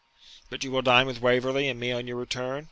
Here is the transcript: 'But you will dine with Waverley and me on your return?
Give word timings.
'But 0.49 0.63
you 0.63 0.71
will 0.71 0.81
dine 0.81 1.05
with 1.05 1.21
Waverley 1.21 1.67
and 1.67 1.79
me 1.79 1.91
on 1.91 2.07
your 2.07 2.17
return? 2.17 2.59